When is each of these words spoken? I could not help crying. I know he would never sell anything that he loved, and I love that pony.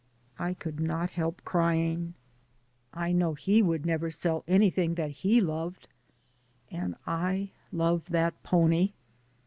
I 0.39 0.55
could 0.55 0.79
not 0.79 1.11
help 1.11 1.43
crying. 1.45 2.15
I 2.91 3.11
know 3.11 3.35
he 3.35 3.61
would 3.61 3.85
never 3.85 4.09
sell 4.09 4.43
anything 4.47 4.95
that 4.95 5.11
he 5.11 5.39
loved, 5.39 5.87
and 6.71 6.95
I 7.05 7.51
love 7.71 8.05
that 8.05 8.41
pony. 8.41 8.93